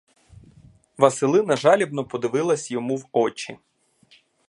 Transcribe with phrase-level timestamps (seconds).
[0.97, 3.57] Василина жалібно подивилась йому в очі.